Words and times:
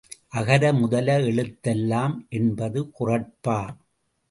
அகரமுதல 0.33 1.07
எழுத் 1.25 1.61
தெல்லாம் 1.61 2.15
என்பது 2.29 2.91
குறட்பா. 2.99 3.59